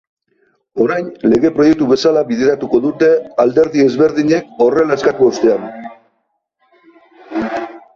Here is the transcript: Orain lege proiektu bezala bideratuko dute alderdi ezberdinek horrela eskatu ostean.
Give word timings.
Orain 0.85 1.11
lege 1.33 1.51
proiektu 1.57 1.89
bezala 1.91 2.25
bideratuko 2.31 2.81
dute 2.87 3.11
alderdi 3.45 3.87
ezberdinek 3.91 4.53
horrela 4.67 5.01
eskatu 5.01 5.33
ostean. 5.35 5.73